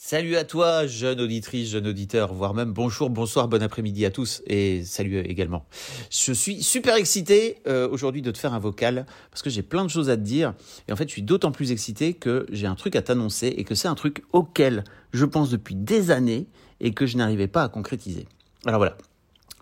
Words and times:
Salut 0.00 0.36
à 0.36 0.44
toi, 0.44 0.86
jeune 0.86 1.20
auditrice, 1.20 1.70
jeune 1.70 1.88
auditeur, 1.88 2.32
voire 2.32 2.54
même 2.54 2.72
bonjour, 2.72 3.10
bonsoir, 3.10 3.48
bon 3.48 3.60
après-midi 3.60 4.06
à 4.06 4.12
tous 4.12 4.42
et 4.46 4.84
salut 4.84 5.18
également. 5.18 5.66
Je 6.08 6.32
suis 6.32 6.62
super 6.62 6.94
excité 6.94 7.58
euh, 7.66 7.88
aujourd'hui 7.88 8.22
de 8.22 8.30
te 8.30 8.38
faire 8.38 8.54
un 8.54 8.60
vocal 8.60 9.06
parce 9.32 9.42
que 9.42 9.50
j'ai 9.50 9.64
plein 9.64 9.84
de 9.84 9.90
choses 9.90 10.08
à 10.08 10.16
te 10.16 10.22
dire 10.22 10.54
et 10.86 10.92
en 10.92 10.96
fait 10.96 11.08
je 11.08 11.12
suis 11.14 11.22
d'autant 11.22 11.50
plus 11.50 11.72
excité 11.72 12.14
que 12.14 12.46
j'ai 12.52 12.68
un 12.68 12.76
truc 12.76 12.94
à 12.94 13.02
t'annoncer 13.02 13.48
et 13.48 13.64
que 13.64 13.74
c'est 13.74 13.88
un 13.88 13.96
truc 13.96 14.22
auquel 14.32 14.84
je 15.12 15.24
pense 15.24 15.50
depuis 15.50 15.74
des 15.74 16.12
années 16.12 16.46
et 16.78 16.92
que 16.92 17.04
je 17.04 17.16
n'arrivais 17.16 17.48
pas 17.48 17.64
à 17.64 17.68
concrétiser. 17.68 18.28
Alors 18.66 18.78
voilà, 18.78 18.96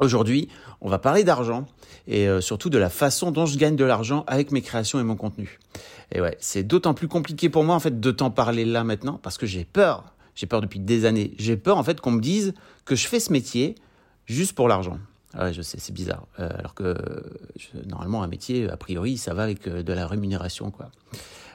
aujourd'hui 0.01 0.51
on 0.83 0.91
va 0.91 0.99
parler 0.99 1.25
d'argent 1.25 1.65
et 2.07 2.29
euh, 2.29 2.43
surtout 2.43 2.69
de 2.69 2.77
la 2.77 2.91
façon 2.91 3.31
dont 3.31 3.47
je 3.47 3.57
gagne 3.57 3.75
de 3.75 3.87
l'argent 3.87 4.23
avec 4.27 4.53
mes 4.53 4.61
créations 4.61 5.01
et 5.01 5.03
mon 5.03 5.17
contenu. 5.17 5.59
Et 6.13 6.21
ouais, 6.21 6.37
c'est 6.41 6.63
d'autant 6.63 6.93
plus 6.93 7.09
compliqué 7.09 7.49
pour 7.49 7.65
moi 7.65 7.75
en 7.75 7.81
fait 7.81 7.99
de 7.99 8.11
t'en 8.11 8.31
parler 8.31 8.67
là 8.67 8.85
maintenant 8.85 9.19
parce 9.23 9.39
que 9.39 9.47
j'ai 9.47 9.65
peur 9.65 10.13
j'ai 10.37 10.47
peur 10.47 10.61
depuis 10.61 10.79
des 10.79 11.05
années. 11.05 11.33
J'ai 11.39 11.57
peur 11.57 11.79
en 11.79 11.83
fait 11.83 12.01
qu'on 12.01 12.13
me 12.13 12.21
dise 12.21 12.55
que 12.85 12.95
je 12.95 13.09
fais 13.09 13.19
ce 13.19 13.33
métier 13.33 13.75
juste 14.27 14.53
pour 14.53 14.69
l'argent. 14.69 14.99
Ah 15.35 15.45
ouais, 15.45 15.53
je 15.53 15.63
sais, 15.63 15.79
c'est 15.81 15.93
bizarre. 15.93 16.27
Euh, 16.39 16.49
alors 16.57 16.75
que 16.75 16.97
normalement, 17.87 18.23
un 18.23 18.29
métier, 18.29 18.71
a 18.71 18.77
priori, 18.77 19.19
ça 19.19 19.35
va 19.35 19.43
avec 19.43 19.67
euh, 19.67 19.83
de 19.83 19.93
la 19.93 20.07
rémunération, 20.07 20.71
quoi. 20.71 20.91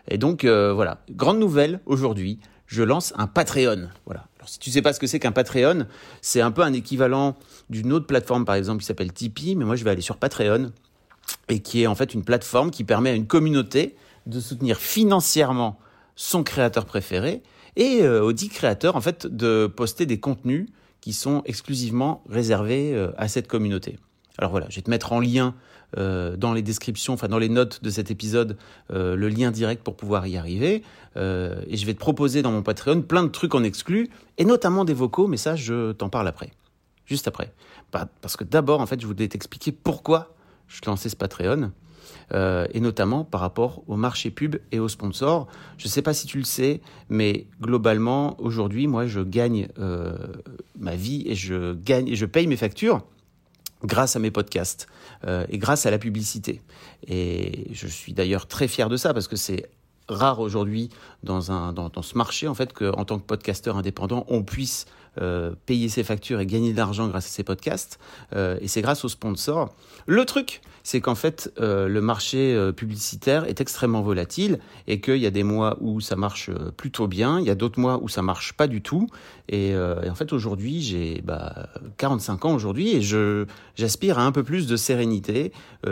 Et 0.07 0.17
donc, 0.17 0.43
euh, 0.43 0.73
voilà. 0.73 1.03
Grande 1.11 1.39
nouvelle 1.39 1.79
aujourd'hui, 1.85 2.39
je 2.67 2.83
lance 2.83 3.13
un 3.17 3.27
Patreon. 3.27 3.89
Voilà. 4.05 4.27
Alors, 4.37 4.49
si 4.49 4.59
tu 4.59 4.71
sais 4.71 4.81
pas 4.81 4.93
ce 4.93 4.99
que 4.99 5.07
c'est 5.07 5.19
qu'un 5.19 5.31
Patreon, 5.31 5.85
c'est 6.21 6.41
un 6.41 6.51
peu 6.51 6.61
un 6.61 6.73
équivalent 6.73 7.37
d'une 7.69 7.93
autre 7.93 8.07
plateforme, 8.07 8.45
par 8.45 8.55
exemple, 8.55 8.81
qui 8.81 8.85
s'appelle 8.85 9.13
Tipeee, 9.13 9.55
mais 9.55 9.65
moi, 9.65 9.75
je 9.75 9.83
vais 9.83 9.91
aller 9.91 10.01
sur 10.01 10.17
Patreon 10.17 10.71
et 11.49 11.59
qui 11.59 11.83
est 11.83 11.87
en 11.87 11.95
fait 11.95 12.13
une 12.13 12.23
plateforme 12.23 12.71
qui 12.71 12.83
permet 12.83 13.11
à 13.11 13.15
une 13.15 13.27
communauté 13.27 13.95
de 14.25 14.39
soutenir 14.39 14.77
financièrement 14.77 15.79
son 16.15 16.43
créateur 16.43 16.85
préféré 16.85 17.41
et 17.75 18.01
euh, 18.01 18.23
aux 18.23 18.33
dix 18.33 18.49
créateurs 18.49 18.95
en 18.95 19.01
fait 19.01 19.27
de 19.27 19.67
poster 19.67 20.05
des 20.05 20.19
contenus 20.19 20.67
qui 20.99 21.13
sont 21.13 21.41
exclusivement 21.45 22.23
réservés 22.29 22.93
euh, 22.93 23.11
à 23.17 23.27
cette 23.27 23.47
communauté. 23.47 23.97
Alors 24.37 24.51
voilà, 24.51 24.67
je 24.69 24.75
vais 24.75 24.81
te 24.81 24.89
mettre 24.89 25.13
en 25.13 25.19
lien 25.19 25.55
euh, 25.97 26.37
dans 26.37 26.53
les 26.53 26.61
descriptions, 26.61 27.13
enfin 27.13 27.27
dans 27.27 27.37
les 27.37 27.49
notes 27.49 27.83
de 27.83 27.89
cet 27.89 28.11
épisode, 28.11 28.57
le 28.89 29.27
lien 29.27 29.51
direct 29.51 29.83
pour 29.83 29.95
pouvoir 29.95 30.25
y 30.27 30.37
arriver. 30.37 30.83
et 31.15 31.77
je 31.77 31.85
vais 31.85 31.93
te 31.93 31.99
proposer 31.99 32.41
dans 32.41 32.51
mon 32.51 32.63
Patreon 32.63 33.01
plein 33.01 33.23
de 33.23 33.29
trucs 33.29 33.55
en 33.55 33.63
exclus, 33.63 34.09
et 34.37 34.45
notamment 34.45 34.85
des 34.85 34.93
vocaux, 34.93 35.27
mais 35.27 35.37
ça, 35.37 35.55
je 35.55 35.91
t'en 35.91 36.09
parle 36.09 36.27
après. 36.27 36.51
Juste 37.05 37.27
après. 37.27 37.51
Parce 37.91 38.37
que 38.37 38.45
d'abord, 38.45 38.79
en 38.79 38.85
fait, 38.85 39.01
je 39.01 39.05
voulais 39.05 39.27
t'expliquer 39.27 39.73
pourquoi 39.73 40.33
je 40.69 40.79
lançais 40.85 41.09
ce 41.09 41.17
Patreon. 41.17 41.71
Euh, 42.33 42.65
et 42.73 42.79
notamment 42.79 43.23
par 43.25 43.41
rapport 43.41 43.83
au 43.87 43.95
marché 43.95 44.31
pub 44.31 44.55
et 44.71 44.79
aux 44.79 44.87
sponsors. 44.87 45.47
Je 45.77 45.87
ne 45.87 45.89
sais 45.89 46.01
pas 46.01 46.13
si 46.13 46.27
tu 46.27 46.37
le 46.37 46.43
sais, 46.43 46.79
mais 47.09 47.45
globalement, 47.61 48.39
aujourd'hui, 48.39 48.87
moi, 48.87 49.05
je 49.05 49.19
gagne 49.19 49.67
euh, 49.79 50.15
ma 50.79 50.95
vie 50.95 51.23
et 51.25 51.35
je 51.35 51.73
gagne 51.73 52.13
je 52.13 52.25
paye 52.25 52.47
mes 52.47 52.57
factures 52.57 53.01
grâce 53.83 54.15
à 54.15 54.19
mes 54.19 54.31
podcasts 54.31 54.87
euh, 55.25 55.45
et 55.49 55.57
grâce 55.57 55.85
à 55.85 55.91
la 55.91 55.97
publicité. 55.97 56.61
Et 57.07 57.67
je 57.73 57.87
suis 57.87 58.13
d'ailleurs 58.13 58.47
très 58.47 58.67
fier 58.67 58.89
de 58.89 58.97
ça 58.97 59.13
parce 59.13 59.27
que 59.27 59.35
c'est 59.35 59.69
rare 60.07 60.39
aujourd'hui 60.39 60.89
dans, 61.23 61.71
dans, 61.71 62.01
ce 62.01 62.17
marché 62.17 62.47
en 62.47 62.53
fait 62.53 62.73
qu'en 62.73 63.05
tant 63.05 63.17
que 63.17 63.23
podcasteur 63.23 63.77
indépendant 63.77 64.25
on 64.27 64.43
puisse 64.43 64.85
euh, 65.19 65.51
payer 65.65 65.89
ses 65.89 66.05
factures 66.05 66.39
et 66.39 66.45
gagner 66.45 66.71
de 66.71 66.77
l'argent 66.77 67.05
grâce 67.09 67.25
à 67.25 67.29
ses 67.29 67.43
podcasts. 67.43 67.99
Euh, 68.33 68.57
et 68.61 68.69
c'est 68.69 68.81
grâce 68.81 69.03
aux 69.03 69.09
sponsors. 69.09 69.75
Le 70.05 70.23
truc, 70.23 70.61
c'est 70.83 71.01
qu'en 71.01 71.15
fait, 71.15 71.51
euh, 71.59 71.89
le 71.89 71.99
marché 71.99 72.57
publicitaire 72.77 73.43
est 73.43 73.59
extrêmement 73.59 74.03
volatile 74.03 74.59
et 74.87 75.01
qu'il 75.01 75.17
y 75.17 75.25
a 75.25 75.29
des 75.29 75.43
mois 75.43 75.75
où 75.81 75.99
ça 75.99 76.15
marche 76.15 76.49
plutôt 76.77 77.07
bien, 77.07 77.41
il 77.41 77.45
y 77.45 77.49
a 77.49 77.55
d'autres 77.55 77.77
mois 77.77 77.99
où 78.01 78.07
ça 78.07 78.21
marche 78.21 78.53
pas 78.53 78.67
du 78.67 78.81
tout. 78.81 79.07
Et, 79.49 79.75
en 79.75 80.15
fait, 80.15 80.31
aujourd'hui, 80.31 80.81
j'ai 80.81 81.21
bah, 81.25 81.67
45 81.97 82.45
ans 82.45 82.53
aujourd'hui 82.55 82.95
et 82.95 83.01
je 83.01 83.45
j'aspire 83.75 84.17
à 84.17 84.23
un 84.23 84.31
peu 84.31 84.43
plus 84.43 84.65
de 84.65 84.77
sérénité 84.77 85.51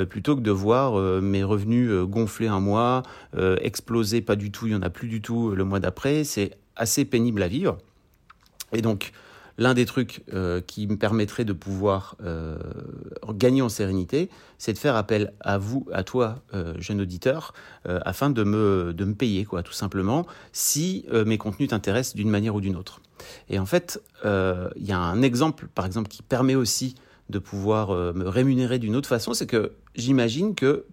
plutôt 0.10 0.38
que 0.38 0.42
de 0.42 0.52
voir 0.52 0.94
mes 1.22 1.44
revenus 1.44 1.92
gonfler 2.06 2.48
un 2.48 2.62
mois, 2.62 3.04
exploser 3.38 4.22
pas 4.22 4.38
du 4.38 4.50
tout, 4.50 4.68
il 4.68 4.72
y 4.72 4.76
en 4.76 4.82
a 4.82 4.90
plus 4.90 5.10
du 5.10 5.22
tout 5.22 5.52
le 5.52 5.66
mois 5.66 5.82
d'après. 5.82 6.24
C'est 6.24 6.58
assez 6.78 7.04
pénible 7.04 7.44
à 7.44 7.50
vivre. 7.50 7.78
Et 8.72 8.82
donc, 8.82 9.12
l'un 9.60 9.74
des 9.74 9.86
trucs 9.86 10.24
euh, 10.34 10.62
qui 10.62 10.88
me 10.88 10.98
permettrait 10.98 11.46
de 11.46 11.54
pouvoir 11.54 12.16
euh, 12.24 12.58
gagner 13.34 13.62
en 13.62 13.70
sérénité, 13.70 14.30
c'est 14.58 14.74
de 14.74 14.78
faire 14.78 14.96
appel 14.96 15.34
à 15.42 15.58
vous, 15.58 15.86
à 15.92 16.04
toi, 16.04 16.42
euh, 16.54 16.74
jeune 16.80 17.02
auditeur, 17.02 17.54
afin 17.86 18.30
de 18.30 18.44
me, 18.44 18.94
de 18.94 19.06
me 19.06 19.14
payer, 19.14 19.46
quoi, 19.46 19.64
tout 19.64 19.74
simplement, 19.74 20.26
si 20.52 21.06
mes 21.26 21.38
contenus 21.38 21.70
t'intéressent 21.70 22.16
d'une 22.16 22.30
manière 22.30 22.56
ou 22.56 22.62
d'une 22.62 22.76
autre. 22.76 23.02
Et 23.50 23.60
en 23.60 23.66
fait, 23.66 24.02
il 24.24 24.86
y 24.86 24.92
a 24.92 24.98
un 24.98 25.22
exemple, 25.22 25.68
par 25.74 25.86
exemple, 25.86 26.10
qui 26.10 26.22
permet 26.22 26.56
aussi 26.56 26.96
de 27.30 27.40
pouvoir 27.40 27.92
me 28.14 28.28
rémunérer 28.28 28.80
d'une 28.80 28.96
autre 28.96 29.10
façon, 29.10 29.34
c'est 29.34 29.48
que 29.48 29.74
j'imagine 29.96 30.56
que 30.56 30.86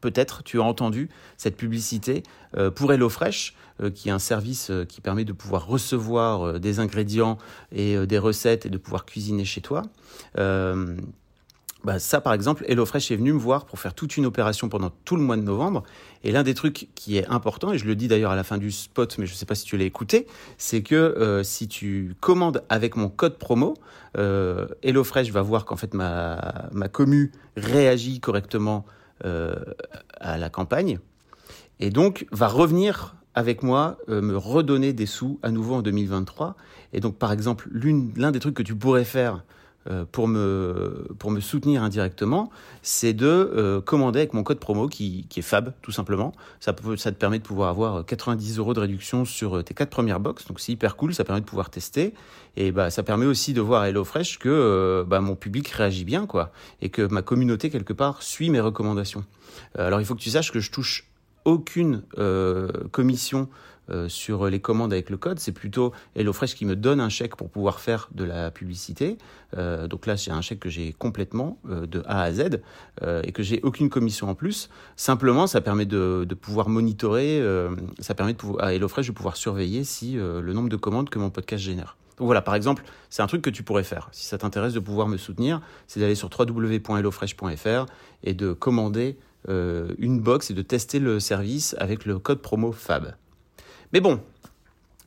peut-être 0.00 0.42
tu 0.42 0.60
as 0.60 0.64
entendu 0.64 1.08
cette 1.36 1.56
publicité 1.56 2.22
euh, 2.56 2.70
pour 2.70 2.92
HelloFresh, 2.92 3.54
euh, 3.82 3.90
qui 3.90 4.08
est 4.08 4.12
un 4.12 4.18
service 4.18 4.70
euh, 4.70 4.84
qui 4.84 5.00
permet 5.00 5.24
de 5.24 5.32
pouvoir 5.32 5.66
recevoir 5.66 6.58
des 6.58 6.80
ingrédients 6.80 7.38
et 7.72 8.06
des 8.06 8.18
recettes 8.18 8.66
et 8.66 8.70
de 8.70 8.78
pouvoir 8.78 9.04
cuisiner 9.04 9.44
chez 9.44 9.60
toi. 9.60 9.82
Bah, 11.82 11.98
ça, 11.98 12.20
par 12.20 12.34
exemple, 12.34 12.62
HelloFresh 12.68 13.10
est 13.10 13.16
venu 13.16 13.32
me 13.32 13.38
voir 13.38 13.64
pour 13.64 13.78
faire 13.78 13.94
toute 13.94 14.18
une 14.18 14.26
opération 14.26 14.68
pendant 14.68 14.90
tout 15.06 15.16
le 15.16 15.22
mois 15.22 15.38
de 15.38 15.42
novembre. 15.42 15.82
Et 16.22 16.30
l'un 16.30 16.42
des 16.42 16.52
trucs 16.52 16.90
qui 16.94 17.16
est 17.16 17.26
important, 17.28 17.72
et 17.72 17.78
je 17.78 17.86
le 17.86 17.96
dis 17.96 18.06
d'ailleurs 18.06 18.32
à 18.32 18.36
la 18.36 18.44
fin 18.44 18.58
du 18.58 18.70
spot, 18.70 19.16
mais 19.16 19.24
je 19.24 19.32
ne 19.32 19.36
sais 19.36 19.46
pas 19.46 19.54
si 19.54 19.64
tu 19.64 19.78
l'as 19.78 19.86
écouté, 19.86 20.26
c'est 20.58 20.82
que 20.82 21.40
si 21.42 21.68
tu 21.68 22.14
commandes 22.20 22.62
avec 22.68 22.96
mon 22.96 23.08
code 23.08 23.38
promo, 23.38 23.78
HelloFresh 24.14 25.30
va 25.30 25.40
voir 25.40 25.64
qu'en 25.64 25.76
fait 25.76 25.94
ma, 25.94 26.68
ma 26.70 26.88
commu 26.88 27.32
réagit 27.56 28.20
correctement 28.20 28.84
à 29.22 30.38
la 30.38 30.50
campagne, 30.50 30.98
et 31.78 31.90
donc 31.90 32.26
va 32.30 32.48
revenir 32.48 33.16
avec 33.34 33.62
moi 33.62 33.98
euh, 34.08 34.20
me 34.20 34.36
redonner 34.36 34.92
des 34.92 35.06
sous 35.06 35.38
à 35.42 35.50
nouveau 35.50 35.76
en 35.76 35.82
2023. 35.82 36.56
Et 36.92 37.00
donc, 37.00 37.16
par 37.16 37.32
exemple, 37.32 37.68
l'un 38.16 38.32
des 38.32 38.40
trucs 38.40 38.54
que 38.54 38.62
tu 38.62 38.74
pourrais 38.74 39.04
faire 39.04 39.36
euh, 39.36 39.40
pour, 40.12 40.28
me, 40.28 41.08
pour 41.18 41.30
me 41.30 41.40
soutenir 41.40 41.82
indirectement, 41.82 42.50
c'est 42.82 43.12
de 43.12 43.26
euh, 43.26 43.80
commander 43.80 44.20
avec 44.20 44.34
mon 44.34 44.42
code 44.42 44.58
promo 44.58 44.88
qui, 44.88 45.26
qui, 45.28 45.40
est 45.40 45.42
FAB, 45.42 45.72
tout 45.82 45.92
simplement. 45.92 46.32
Ça, 46.60 46.74
ça 46.96 47.12
te 47.12 47.16
permet 47.16 47.38
de 47.38 47.44
pouvoir 47.44 47.70
avoir 47.70 48.04
90 48.04 48.58
euros 48.58 48.74
de 48.74 48.80
réduction 48.80 49.24
sur 49.24 49.64
tes 49.64 49.74
quatre 49.74 49.90
premières 49.90 50.20
box. 50.20 50.46
Donc, 50.46 50.60
c'est 50.60 50.72
hyper 50.72 50.96
cool. 50.96 51.14
Ça 51.14 51.24
permet 51.24 51.40
de 51.40 51.46
pouvoir 51.46 51.70
tester. 51.70 52.14
Et 52.56 52.72
bah, 52.72 52.90
ça 52.90 53.02
permet 53.02 53.26
aussi 53.26 53.52
de 53.54 53.60
voir 53.60 53.82
à 53.82 53.88
HelloFresh 53.88 54.38
que 54.38 55.04
bah, 55.08 55.20
mon 55.20 55.34
public 55.34 55.68
réagit 55.68 56.04
bien, 56.04 56.26
quoi. 56.26 56.52
Et 56.82 56.90
que 56.90 57.02
ma 57.02 57.22
communauté, 57.22 57.70
quelque 57.70 57.92
part, 57.92 58.22
suit 58.22 58.50
mes 58.50 58.60
recommandations. 58.60 59.24
alors, 59.76 60.00
il 60.00 60.06
faut 60.06 60.14
que 60.14 60.20
tu 60.20 60.30
saches 60.30 60.52
que 60.52 60.60
je 60.60 60.70
touche 60.70 61.06
aucune 61.44 62.02
commission 62.90 63.48
euh, 63.90 64.08
sur 64.08 64.46
les 64.46 64.60
commandes 64.60 64.92
avec 64.92 65.10
le 65.10 65.16
code, 65.16 65.40
c'est 65.40 65.52
plutôt 65.52 65.92
HelloFresh 66.14 66.54
qui 66.54 66.64
me 66.64 66.76
donne 66.76 67.00
un 67.00 67.08
chèque 67.08 67.34
pour 67.34 67.50
pouvoir 67.50 67.80
faire 67.80 68.08
de 68.12 68.24
la 68.24 68.50
publicité. 68.50 69.18
Euh, 69.56 69.88
donc 69.88 70.06
là, 70.06 70.16
c'est 70.16 70.30
un 70.30 70.40
chèque 70.40 70.60
que 70.60 70.68
j'ai 70.68 70.92
complètement 70.92 71.58
euh, 71.68 71.86
de 71.86 72.02
A 72.06 72.22
à 72.22 72.32
Z 72.32 72.60
et 73.24 73.32
que 73.32 73.42
j'ai 73.42 73.60
aucune 73.62 73.88
commission 73.88 74.28
en 74.28 74.34
plus. 74.34 74.68
Simplement, 74.96 75.46
ça 75.46 75.60
permet 75.60 75.86
de, 75.86 76.26
pouvoir 76.40 76.68
monitorer, 76.68 77.42
ça 77.98 78.14
permet 78.14 78.32
de 78.32 78.38
pouvoir, 78.38 78.64
à 78.64 78.74
HelloFresh 78.74 79.06
de 79.06 79.12
pouvoir 79.12 79.36
surveiller 79.36 79.84
si 79.84 80.14
le 80.14 80.52
nombre 80.52 80.68
de 80.68 80.76
commandes 80.76 81.08
que 81.08 81.18
mon 81.18 81.30
podcast 81.30 81.62
génère. 81.62 81.96
Donc 82.18 82.26
voilà, 82.26 82.42
par 82.42 82.54
exemple, 82.54 82.84
c'est 83.08 83.22
un 83.22 83.26
truc 83.26 83.40
que 83.40 83.48
tu 83.48 83.62
pourrais 83.62 83.84
faire. 83.84 84.10
Si 84.12 84.26
ça 84.26 84.36
t'intéresse 84.36 84.74
de 84.74 84.80
pouvoir 84.80 85.08
me 85.08 85.16
soutenir, 85.16 85.62
c'est 85.86 86.00
d'aller 86.00 86.14
sur 86.14 86.28
www.hellofresh.fr 86.38 87.86
et 88.22 88.34
de 88.34 88.52
commander 88.52 89.16
une 89.48 90.20
box 90.20 90.50
et 90.50 90.54
de 90.54 90.62
tester 90.62 90.98
le 90.98 91.18
service 91.18 91.74
avec 91.78 92.04
le 92.04 92.18
code 92.18 92.40
promo 92.40 92.72
FAB. 92.72 93.14
Mais 93.92 94.00
bon, 94.00 94.20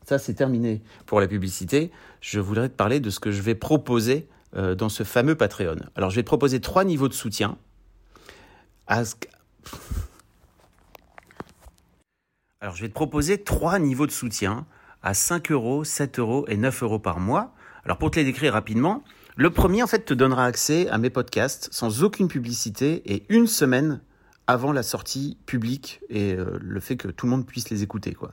ça 0.05 0.17
c'est 0.17 0.33
terminé 0.33 0.81
pour 1.05 1.21
la 1.21 1.27
publicité. 1.27 1.91
Je 2.19 2.39
voudrais 2.39 2.69
te 2.69 2.75
parler 2.75 2.99
de 2.99 3.09
ce 3.09 3.19
que 3.19 3.31
je 3.31 3.41
vais 3.41 3.55
proposer 3.55 4.27
euh, 4.55 4.75
dans 4.75 4.89
ce 4.89 5.03
fameux 5.03 5.35
Patreon. 5.35 5.77
Alors 5.95 6.09
je 6.09 6.17
vais 6.17 6.23
te 6.23 6.27
proposer 6.27 6.59
trois 6.59 6.83
niveaux 6.83 7.07
de 7.07 7.13
soutien. 7.13 7.57
Alors, 12.63 12.75
je 12.75 12.81
vais 12.81 12.89
te 12.89 12.93
proposer 12.93 13.43
trois 13.43 13.79
niveaux 13.79 14.07
de 14.07 14.11
soutien 14.11 14.65
à 15.01 15.13
5 15.13 15.51
euros, 15.51 15.83
7 15.83 16.19
euros 16.19 16.45
et 16.47 16.57
9 16.57 16.83
euros 16.83 16.99
par 16.99 17.19
mois. 17.19 17.53
Alors, 17.83 17.97
pour 17.97 18.11
te 18.11 18.19
les 18.19 18.25
décrire 18.25 18.53
rapidement, 18.53 19.03
le 19.35 19.49
premier, 19.49 19.83
en 19.83 19.87
fait, 19.87 20.05
te 20.05 20.13
donnera 20.13 20.45
accès 20.45 20.87
à 20.89 20.97
mes 20.97 21.09
podcasts 21.09 21.69
sans 21.71 22.03
aucune 22.03 22.27
publicité 22.27 23.01
et 23.05 23.25
une 23.29 23.47
semaine 23.47 23.99
avant 24.47 24.71
la 24.71 24.83
sortie 24.83 25.37
publique 25.45 26.01
et 26.09 26.33
euh, 26.33 26.57
le 26.61 26.79
fait 26.79 26.97
que 26.97 27.07
tout 27.07 27.25
le 27.25 27.31
monde 27.31 27.45
puisse 27.45 27.69
les 27.69 27.83
écouter, 27.83 28.13
quoi. 28.13 28.31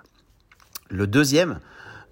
Le 0.89 1.07
deuxième 1.07 1.61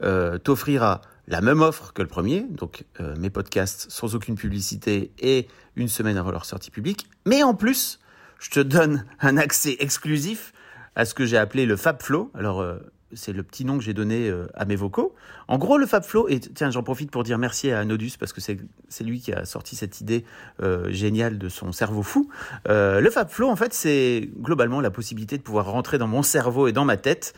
euh, 0.03 0.39
t'offrira 0.39 1.01
la 1.27 1.41
même 1.41 1.63
offre 1.63 1.93
que 1.93 2.03
le 2.03 2.09
premier, 2.09 2.43
donc 2.43 2.85
euh, 3.01 3.17
mes 3.19 3.29
podcasts 3.29 3.91
sans 3.91 4.15
aucune 4.15 4.37
publicité 4.37 5.11
et 5.19 5.49
une 5.75 5.89
semaine 5.89 6.17
avant 6.17 6.31
leur 6.31 6.45
sortie 6.45 6.71
publique, 6.71 7.09
mais 7.27 7.43
en 7.43 7.55
plus, 7.55 7.99
je 8.39 8.51
te 8.51 8.61
donne 8.61 9.05
un 9.21 9.37
accès 9.37 9.77
exclusif 9.81 10.53
à 10.95 11.05
ce 11.05 11.15
que 11.15 11.27
j'ai 11.27 11.37
appelé 11.37 11.67
le 11.67 11.77
Fab 11.77 12.01
Flow. 12.01 12.31
Alors, 12.35 12.65
c'est 13.13 13.33
le 13.33 13.43
petit 13.43 13.65
nom 13.65 13.79
que 13.79 13.85
j'ai 13.85 13.95
donné 13.95 14.29
euh, 14.29 14.47
à 14.55 14.65
mes 14.65 14.77
vocaux. 14.77 15.15
En 15.49 15.59
gros, 15.59 15.79
le 15.79 15.87
Fab 15.87 16.05
Flow, 16.05 16.29
et 16.29 16.41
tiens, 16.41 16.71
j'en 16.71 16.83
profite 16.83 17.11
pour 17.11 17.23
dire 17.23 17.39
merci 17.39 17.71
à 17.71 17.85
Nodus 17.85 18.13
parce 18.21 18.33
que 18.33 18.41
c'est 18.41 19.05
lui 19.05 19.21
qui 19.21 19.33
a 19.33 19.47
sorti 19.47 19.77
cette 19.77 20.01
idée 20.01 20.25
euh, 20.63 20.91
géniale 20.91 21.39
de 21.39 21.49
son 21.49 21.73
cerveau 21.73 22.03
fou. 22.03 22.29
le 22.67 23.09
Fab 23.11 23.29
Flow, 23.31 23.49
en 23.49 23.57
fait, 23.57 23.73
c'est 23.73 24.29
globalement 24.39 24.81
la 24.81 24.91
possibilité 24.91 25.39
de 25.39 25.43
pouvoir 25.43 25.71
rentrer 25.71 25.99
dans 25.99 26.07
mon 26.07 26.23
cerveau 26.23 26.69
et 26.69 26.73
dans 26.73 26.85
ma 26.85 26.97
tête, 26.97 27.35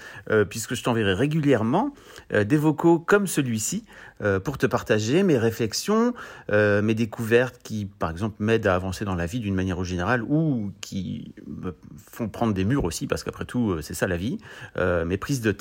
puisque 0.48 0.74
je 0.74 0.82
t'enverrai 0.82 1.14
régulièrement 1.14 1.94
des 2.30 2.56
vocaux 2.56 2.98
comme 2.98 3.26
celui-ci 3.26 3.84
pour 4.44 4.58
te 4.58 4.66
partager 4.66 5.22
mes 5.22 5.38
réflexions, 5.38 6.14
mes 6.50 6.94
découvertes 6.94 7.60
qui, 7.62 7.86
par 7.86 8.10
exemple, 8.10 8.36
m'aident 8.40 8.66
à 8.66 8.74
avancer 8.74 9.04
dans 9.04 9.14
la 9.14 9.26
vie 9.26 9.40
d'une 9.40 9.54
manière 9.54 9.82
générale 9.84 10.22
ou 10.22 10.72
qui 10.80 11.34
me 11.46 11.74
font 11.96 12.28
prendre 12.28 12.54
des 12.54 12.64
murs 12.64 12.84
aussi, 12.84 13.06
parce 13.06 13.24
qu'après 13.24 13.44
tout, 13.44 13.80
c'est 13.82 13.94
ça 13.94 14.06
la 14.06 14.16
vie, 14.16 14.38
mes 14.76 15.16
prises 15.16 15.40
de 15.40 15.52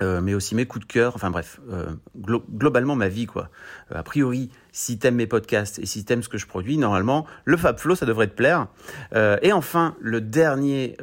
euh, 0.00 0.20
mais 0.20 0.34
aussi 0.34 0.54
mes 0.54 0.66
coups 0.66 0.86
de 0.86 0.92
cœur, 0.92 1.14
enfin 1.14 1.30
bref, 1.30 1.60
euh, 1.70 1.90
globalement 2.16 2.96
ma 2.96 3.08
vie 3.08 3.26
quoi. 3.26 3.50
Euh, 3.92 3.98
a 3.98 4.02
priori, 4.02 4.50
si 4.72 4.98
t'aimes 4.98 5.16
mes 5.16 5.26
podcasts 5.26 5.78
et 5.78 5.86
si 5.86 6.04
t'aimes 6.04 6.22
ce 6.22 6.28
que 6.28 6.38
je 6.38 6.46
produis, 6.46 6.78
normalement, 6.78 7.26
le 7.44 7.56
Fab 7.56 7.78
Flow, 7.78 7.94
ça 7.94 8.06
devrait 8.06 8.26
te 8.26 8.34
plaire. 8.34 8.68
et 9.14 9.52
enfin, 9.52 9.94
le 10.00 10.20
dernier 10.20 10.96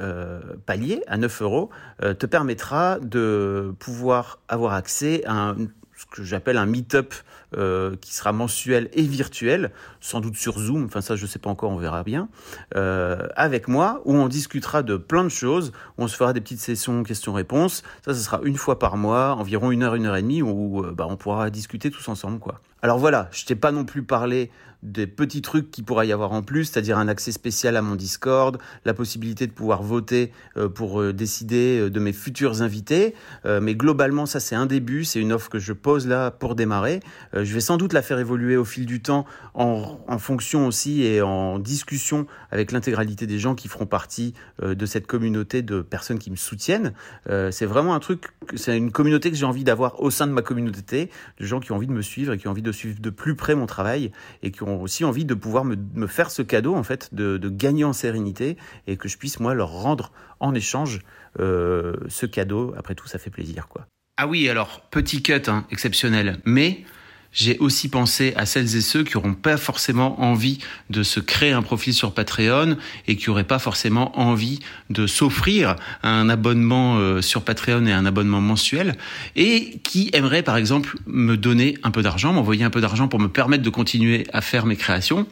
palier, 0.66 1.04
à 1.08 1.18
9 1.18 1.42
euros, 1.44 1.70
te 2.02 2.26
permettra 2.26 3.00
de 3.00 3.74
pouvoir 3.78 4.40
avoir 4.48 4.74
accès 4.74 5.24
à 5.28 5.56
ce 5.96 6.06
que 6.08 6.24
j'appelle 6.24 6.58
un 6.58 6.66
meet-up 6.66 7.14
euh, 7.58 7.96
qui 8.00 8.14
sera 8.14 8.32
mensuel 8.32 8.90
et 8.94 9.02
virtuel, 9.02 9.72
sans 10.02 10.20
doute 10.20 10.36
sur 10.36 10.60
Zoom, 10.60 10.86
enfin 10.86 11.02
ça 11.02 11.16
je 11.16 11.26
sais 11.26 11.40
pas 11.40 11.50
encore, 11.50 11.72
on 11.72 11.78
verra 11.78 12.04
bien, 12.04 12.30
euh, 12.76 13.28
avec 13.36 13.68
moi, 13.68 14.04
où 14.06 14.14
on 14.14 14.28
discutera 14.28 14.84
de 14.84 14.98
plein 14.98 15.24
de 15.24 15.30
choses, 15.30 15.72
où 15.98 16.04
on 16.04 16.08
se 16.08 16.16
fera 16.16 16.32
des 16.32 16.42
petites 16.42 16.60
sessions 16.60 17.02
questions-réponses. 17.02 17.82
Ça, 18.06 18.14
ce 18.14 18.22
sera 18.22 18.40
une 18.44 18.56
fois 18.56 18.78
par 18.78 18.98
mois, 18.98 19.34
environ 19.34 19.72
une 19.72 19.82
heure, 19.82 19.96
une 19.96 20.06
heure 20.06 20.16
et 20.16 20.22
demie, 20.22 20.44
où 20.44 20.86
euh, 20.86 20.92
bah, 20.92 21.08
on 21.10 21.18
pourra 21.18 21.50
discuter 21.50 21.90
tous 21.90 22.08
ensemble, 22.08 22.38
quoi. 22.38 22.62
Alors 22.84 23.00
voilà, 23.00 23.30
je 23.32 23.44
t'ai 23.46 23.56
pas 23.56 23.72
non 23.72 23.84
plus 23.84 24.04
parlé 24.04 24.52
des 24.84 25.06
petits 25.06 25.42
trucs 25.42 25.70
qui 25.72 25.84
pourra 25.84 26.06
y 26.06 26.14
avoir 26.14 26.32
en 26.32 26.42
plus, 26.42 26.66
c'est-à-dire 26.66 26.98
un 26.98 27.10
accès 27.10 27.34
spécial 27.34 27.76
à 27.76 27.82
mon 27.82 27.98
Discord, 27.98 28.58
la 28.86 28.94
possibilité 28.94 29.46
de 29.46 29.52
pouvoir 29.52 29.84
voter 29.84 30.32
pour 30.76 31.04
décider 31.12 31.90
de 31.90 32.00
mes 32.00 32.14
futurs 32.14 32.62
invités. 32.62 33.14
mais 33.44 33.76
globalement, 33.76 34.26
ça 34.26 34.40
c'est 34.40 34.56
un 34.56 34.66
début, 34.66 35.04
c'est 35.04 35.20
une 35.20 35.34
offre 35.34 35.50
que 35.50 35.60
je 35.60 35.74
pose 35.74 36.08
là 36.08 36.32
pour 36.32 36.56
démarrer. 36.56 37.02
Je 37.44 37.54
vais 37.54 37.60
sans 37.60 37.78
doute 37.78 37.94
la 37.94 38.02
faire 38.02 38.20
évoluer 38.20 38.58
au 38.58 38.66
fil 38.66 38.86
du 38.86 39.02
temps 39.02 39.26
en, 39.54 39.98
fonction 40.20 40.68
aussi 40.68 41.04
et 41.04 41.22
en 41.22 41.60
discussion 41.60 42.28
avec 42.52 42.72
l'intégralité 42.72 43.28
des 43.28 43.40
gens 43.40 43.56
qui 43.56 43.68
feront 43.68 43.86
partie 43.86 44.34
de 44.62 44.86
cette 44.86 45.08
communauté 45.08 45.62
de 45.62 45.82
personnes 45.82 46.20
qui 46.20 46.32
me 46.32 46.36
soutiennent. 46.36 46.94
c'est 47.28 47.66
vraiment 47.66 47.94
un 47.94 48.00
truc, 48.00 48.26
c'est 48.56 48.78
une 48.78 48.92
communauté 48.92 49.32
que 49.32 49.38
j'ai 49.38 49.46
envie 49.46 49.64
d'avoir 49.64 50.02
au 50.02 50.12
sein 50.12 50.28
de 50.28 50.32
ma 50.32 50.42
communauté, 50.42 51.10
de 51.40 51.46
gens 51.46 51.60
qui 51.60 51.72
ont 51.72 51.76
envie 51.76 51.88
de 51.88 51.94
me 51.94 52.02
suivre 52.02 52.34
et 52.34 52.38
qui 52.38 52.48
ont 52.48 52.52
envie 52.52 52.62
de 52.62 52.72
suivre 52.72 53.00
de 53.00 53.10
plus 53.10 53.36
près 53.36 53.56
mon 53.56 53.66
travail 53.66 54.12
et 54.44 54.52
qui 54.52 54.64
ont 54.64 54.82
aussi 54.82 55.06
envie 55.06 55.26
de 55.26 55.34
pouvoir 55.34 55.66
me, 55.66 56.08
faire 56.08 56.32
ce 56.32 56.42
cadeau 56.42 56.76
en 56.76 56.84
fait 56.84 57.14
de, 57.14 57.38
gagner 57.50 57.84
en 57.84 57.94
sérénité 57.94 58.58
et 58.88 58.98
que 58.98 59.08
je 59.08 59.18
puisse 59.18 59.40
moi 59.40 59.54
leur 59.54 59.70
rendre 59.70 60.12
en 60.40 60.54
échange 60.54 61.02
euh, 61.40 61.96
ce 62.08 62.26
cadeau. 62.26 62.74
Après 62.78 62.96
tout, 62.96 63.08
ça 63.08 63.20
fait 63.20 63.30
plaisir 63.30 63.68
quoi. 63.68 63.88
Ah 64.18 64.28
oui, 64.28 64.50
alors 64.50 64.82
petit 64.92 65.24
cut 65.24 65.42
hein, 65.48 65.66
exceptionnel, 65.72 66.40
mais 66.46 66.84
j'ai 67.32 67.58
aussi 67.60 67.90
pensé 67.90 68.34
à 68.36 68.46
celles 68.46 68.76
et 68.76 68.82
ceux 68.82 69.04
qui 69.04 69.16
n'auront 69.16 69.34
pas 69.34 69.58
forcément 69.58 70.22
envie 70.22 70.60
de 70.90 71.04
se 71.04 71.20
créer 71.20 71.52
un 71.52 71.62
profil 71.62 71.94
sur 71.94 72.14
Patreon 72.14 72.78
et 73.08 73.16
qui 73.16 73.30
n'auraient 73.30 73.44
pas 73.44 73.60
forcément 73.60 74.20
envie 74.20 74.60
de 74.90 75.08
s'offrir 75.08 75.76
un 76.04 76.30
abonnement 76.30 76.98
euh, 76.98 77.22
sur 77.22 77.44
Patreon 77.44 77.86
et 77.86 77.94
un 77.94 78.06
abonnement 78.06 78.42
mensuel 78.42 78.96
et 79.36 79.80
qui 79.84 80.10
aimeraient 80.14 80.44
par 80.44 80.58
exemple 80.58 80.98
me 81.06 81.38
donner 81.38 81.78
un 81.84 81.92
peu 81.92 82.02
d'argent, 82.02 82.34
m'envoyer 82.34 82.64
un 82.64 82.70
peu 82.70 82.82
d'argent 82.82 83.08
pour 83.08 83.20
me 83.20 83.30
permettre 83.30 83.64
de 83.64 83.70
continuer 83.70 84.26
à 84.34 84.42
faire 84.42 84.66
mes 84.66 84.76
créations. 84.76 85.28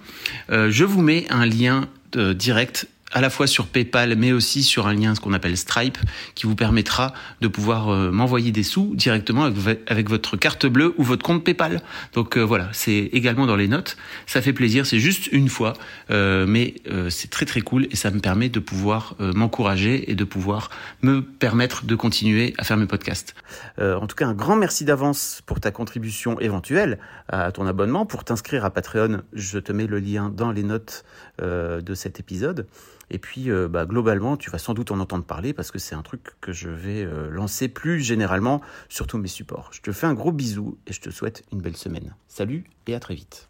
Euh, 0.52 0.70
je 0.72 0.84
vous 0.84 1.02
mets 1.02 1.26
un 1.30 1.46
lien 1.46 1.88
euh, 2.16 2.34
direct 2.34 2.88
à 3.12 3.22
la 3.22 3.30
fois 3.30 3.48
sur 3.48 3.68
PayPal, 3.68 4.16
mais 4.18 4.32
aussi 4.32 4.64
sur 4.64 4.88
un 4.88 4.94
lien 4.94 5.16
ce 5.16 5.22
qu'on 5.22 5.34
appelle 5.34 5.56
Stripe, 5.56 5.98
qui 6.36 6.46
vous 6.46 6.56
permettra 6.56 7.14
de 7.42 7.48
pouvoir 7.48 7.90
euh, 7.90 8.12
m'envoyer 8.12 8.52
des 8.52 8.64
sous 8.64 8.96
directement 8.96 9.44
avec, 9.44 10.10
votre 10.10 10.38
carte 10.38 10.66
bleue 10.66 10.94
ou 10.98 11.04
votre 11.04 11.24
compte 11.24 11.44
PayPal. 11.44 11.82
Donc 12.14 12.38
euh, 12.38 12.42
voilà, 12.42 12.70
c'est 12.74 13.10
également 13.14 13.46
dans 13.46 13.56
les 13.56 13.68
notes. 13.68 13.98
Ça 14.26 14.42
fait 14.42 14.54
plaisir, 14.54 14.86
c'est 14.86 15.00
juste 15.00 15.28
une 15.32 15.50
fois, 15.50 15.74
euh, 16.12 16.46
mais 16.48 16.76
c'est 17.10 17.30
très 17.30 17.46
très 17.46 17.62
cool 17.62 17.88
et 17.92 17.96
ça 17.96 18.12
me 18.12 18.20
permet 18.20 18.50
de 18.50 18.60
pouvoir 18.60 19.16
m'encourager 19.20 20.12
et 20.12 20.16
de 20.16 20.24
pouvoir 20.24 20.70
me 21.02 21.22
permettre 21.22 21.86
de 21.86 21.96
continuer 21.96 22.54
à 22.58 22.64
faire 22.64 22.78
mes 22.78 22.86
podcasts. 22.86 23.36
en 23.80 24.06
tout 24.08 24.16
cas, 24.16 24.28
un 24.28 24.34
grand 24.34 24.56
merci 24.56 24.86
d'avance 24.86 25.42
pour 25.46 25.60
ta 25.60 25.72
contribution 25.72 26.40
éventuelle 26.40 27.00
à 27.30 27.52
ton 27.52 27.66
abonnement. 27.68 28.06
Pour 28.06 28.24
t'inscrire 28.24 28.66
à 28.66 28.70
Patreon, 28.70 29.22
je 29.34 29.60
te 29.60 29.72
mets 29.72 29.88
le 29.88 30.00
lien 30.00 30.30
dans 30.30 30.52
les 30.52 30.64
notes 30.64 31.04
de 31.40 31.94
cet 31.94 32.20
épisode. 32.20 32.68
Et 33.10 33.20
puis, 33.20 33.50
euh, 33.50 33.68
bah, 33.68 33.86
globalement, 33.86 34.38
tu 34.38 34.50
vas 34.50 34.58
sans 34.58 34.74
doute 34.74 34.92
en 34.92 35.00
entendre 35.00 35.24
parler 35.24 35.54
parce 35.54 35.72
que 35.72 35.80
c'est 35.80 35.96
un 35.96 36.02
truc 36.02 36.40
que 36.42 36.52
je 36.52 36.70
vais 36.70 37.04
euh, 37.04 37.30
lancer 37.30 37.70
plus 37.70 38.02
généralement 38.02 38.62
sur 38.90 39.08
tous 39.08 39.18
mes 39.18 39.28
supports. 39.28 39.70
Je 39.72 39.82
te 39.82 39.92
fais 39.92 40.08
un 40.08 40.14
gros 40.14 40.32
bisou 40.32 40.78
et 40.88 40.94
je 40.94 41.02
te 41.02 41.10
souhaite 41.10 41.44
une 41.52 41.62
belle 41.62 41.78
semaine. 41.78 42.16
Salut 42.28 42.66
et 42.88 42.96
à 42.96 43.00
très 43.00 43.16
vite. 43.16 43.50